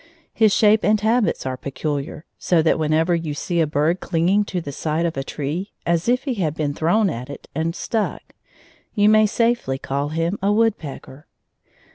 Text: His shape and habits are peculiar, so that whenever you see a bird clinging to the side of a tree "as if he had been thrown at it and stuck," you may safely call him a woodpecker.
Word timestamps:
His 0.33 0.51
shape 0.51 0.83
and 0.83 0.99
habits 0.99 1.45
are 1.45 1.57
peculiar, 1.57 2.25
so 2.39 2.63
that 2.63 2.79
whenever 2.79 3.13
you 3.13 3.35
see 3.35 3.61
a 3.61 3.67
bird 3.67 3.99
clinging 3.99 4.45
to 4.45 4.59
the 4.59 4.71
side 4.71 5.05
of 5.05 5.15
a 5.15 5.23
tree 5.23 5.73
"as 5.85 6.09
if 6.09 6.23
he 6.23 6.33
had 6.33 6.55
been 6.55 6.73
thrown 6.73 7.07
at 7.07 7.29
it 7.29 7.47
and 7.53 7.75
stuck," 7.75 8.33
you 8.95 9.07
may 9.09 9.27
safely 9.27 9.77
call 9.77 10.09
him 10.09 10.39
a 10.41 10.51
woodpecker. 10.51 11.27